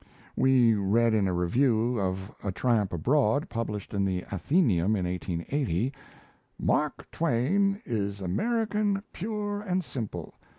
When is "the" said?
4.03-4.23